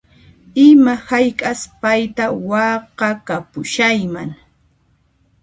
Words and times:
Ima 0.67 0.93
hayk'as 1.07 1.61
payta 1.81 2.25
waqhakapushayman 2.49 4.29